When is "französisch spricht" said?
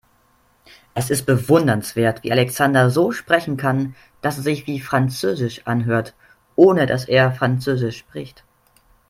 7.31-8.43